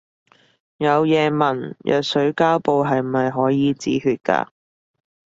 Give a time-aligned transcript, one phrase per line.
[0.77, 4.47] 有嘢問，藥水膠布係咪可以止血㗎